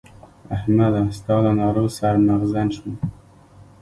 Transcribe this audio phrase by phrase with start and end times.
[0.55, 1.01] احمده!
[1.17, 2.93] ستا له نارو سر مغزن شوم.